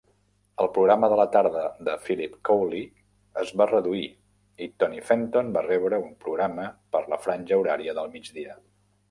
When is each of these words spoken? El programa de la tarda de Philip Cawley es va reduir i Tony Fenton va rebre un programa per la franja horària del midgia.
El 0.63 0.67
programa 0.75 1.09
de 1.11 1.17
la 1.19 1.25
tarda 1.33 1.65
de 1.89 1.93
Philip 2.07 2.39
Cawley 2.49 2.81
es 3.43 3.51
va 3.61 3.67
reduir 3.73 4.01
i 4.67 4.69
Tony 4.85 5.05
Fenton 5.11 5.53
va 5.59 5.65
rebre 5.69 6.01
un 6.07 6.11
programa 6.27 6.67
per 6.97 7.05
la 7.15 7.23
franja 7.29 7.63
horària 7.63 7.97
del 8.01 8.13
midgia. 8.17 8.59